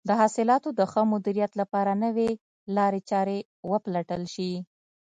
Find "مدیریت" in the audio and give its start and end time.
1.13-1.51